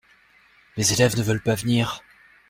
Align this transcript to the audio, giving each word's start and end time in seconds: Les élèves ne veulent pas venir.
Les 0.77 0.93
élèves 0.93 1.15
ne 1.15 1.21
veulent 1.21 1.43
pas 1.43 1.53
venir. 1.53 2.01